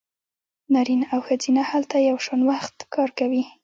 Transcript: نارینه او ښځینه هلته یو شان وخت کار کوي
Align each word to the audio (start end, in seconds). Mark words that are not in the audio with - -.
نارینه 0.73 1.05
او 1.13 1.19
ښځینه 1.27 1.61
هلته 1.71 1.95
یو 2.09 2.17
شان 2.25 2.41
وخت 2.51 2.75
کار 2.93 3.09
کوي 3.19 3.43